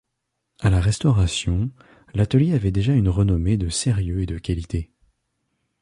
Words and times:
À 0.61 0.71
la 0.71 0.81
Restauration, 0.81 1.69
l’atelier 2.15 2.55
avait 2.55 2.71
déjà 2.71 2.91
une 2.95 3.07
renommée 3.07 3.57
de 3.57 3.69
sérieux 3.69 4.23
et 4.23 4.25
de 4.25 4.39
qualité. 4.39 4.89